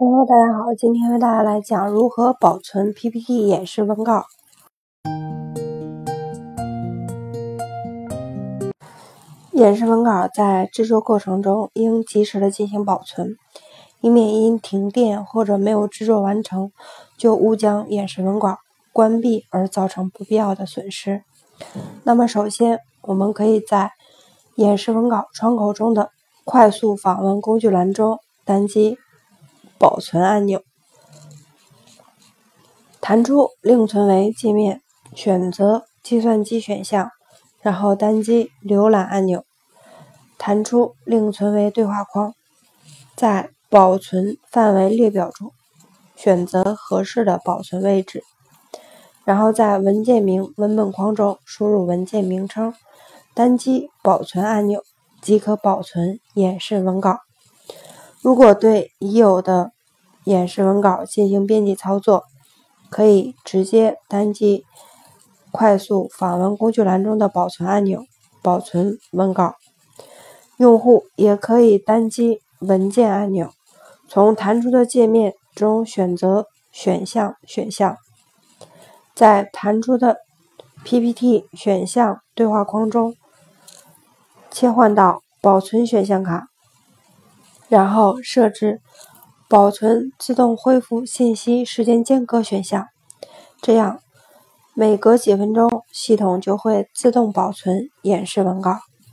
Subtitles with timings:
[0.00, 4.26] Hello，大家好，今天为大家来讲如何保存 PPT 演示文稿。
[9.50, 13.34] 演示文稿在制作过程中应及时的进行保存，
[14.00, 16.70] 以免因停电或者没有制作完成
[17.16, 18.58] 就误将演示文稿
[18.92, 21.24] 关闭而造成不必要的损失。
[22.04, 23.90] 那么，首先我们可以在
[24.54, 26.10] 演示文稿窗口中的
[26.44, 28.96] 快速访问工具栏中单击。
[29.78, 30.62] 保存按钮，
[33.00, 34.82] 弹出另存为界面，
[35.14, 37.10] 选择计算机选项，
[37.60, 39.44] 然后单击浏览按钮，
[40.36, 42.34] 弹出另存为对话框，
[43.14, 45.52] 在保存范围列表中
[46.16, 48.24] 选择合适的保存位置，
[49.24, 52.74] 然后在文件名文本框中输入文件名称，
[53.34, 54.82] 单击保存按钮
[55.22, 57.18] 即可保存演示文稿。
[58.20, 59.70] 如果对已有的
[60.28, 62.24] 演示文稿进行编辑操作，
[62.90, 64.66] 可以直接单击
[65.50, 68.02] 快速访问工具栏中的保存按钮，
[68.42, 69.54] 保存文稿。
[70.58, 73.50] 用户也可以单击文件按钮，
[74.06, 77.96] 从弹出的界面中选择选项选项，
[79.14, 80.18] 在弹出的
[80.84, 83.14] PPT 选项对话框中
[84.50, 86.48] 切换到保存选项卡。
[87.68, 88.80] 然后设置
[89.50, 92.88] 保存自动恢复信息时间间隔选项，
[93.62, 94.00] 这样
[94.74, 98.78] 每隔几分钟系统就会自动保存演示文稿。